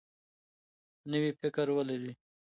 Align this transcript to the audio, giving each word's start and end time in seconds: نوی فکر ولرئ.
نوی 1.11 1.31
فکر 1.39 1.67
ولرئ. 1.77 2.13